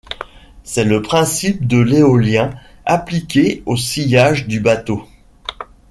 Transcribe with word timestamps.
C'est 0.63 0.83
le 0.83 1.03
principe 1.03 1.67
de 1.67 1.77
l'éolien 1.77 2.49
appliqué 2.87 3.61
au 3.67 3.77
sillage 3.77 4.47
du 4.47 4.59
bateau. 4.59 5.07